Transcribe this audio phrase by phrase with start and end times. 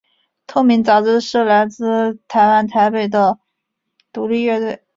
[0.47, 3.37] 透明杂志是来自台湾台北的
[4.11, 4.81] 独立乐团。